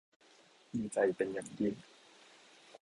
[0.73, 1.73] ดีใจเป็นอย่างยิ่ง